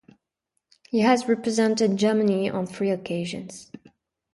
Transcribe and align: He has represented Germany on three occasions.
He 0.89 1.01
has 1.01 1.27
represented 1.27 1.95
Germany 1.95 2.49
on 2.49 2.65
three 2.65 2.89
occasions. 2.89 3.71